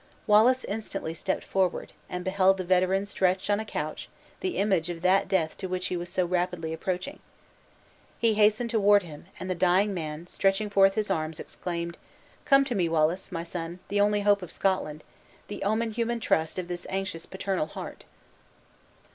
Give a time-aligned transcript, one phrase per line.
[0.25, 5.03] Wallace instantly stepped forward, and beheld the veteran stretched on a couch, the image of
[5.03, 7.19] that death to which he was so rapidly approaching.
[8.17, 11.99] He hastened toward him; and the dying man, stretching forth his arms exclaimed:
[12.45, 15.03] "Come to me, Wallace, my son, the only hope of Scotland,
[15.49, 18.05] the only human trust of this anxious paternal heart!"